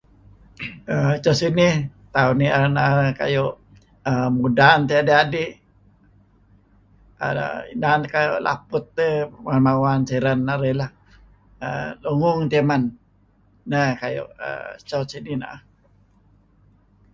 [0.93, 1.75] Er Eco sinih...
[2.13, 3.57] tauh ni'er na'eh kayu'
[4.39, 5.49] mudan tieh adi-adi'.
[7.25, 7.37] Er
[7.73, 9.17] Inan teh kayu' laput ih
[9.65, 10.91] mawan siren narih lah.
[12.03, 12.83] Lungung tieh men.
[13.71, 14.31] Neh Kayu'
[14.89, 15.59] so sinih na'eh.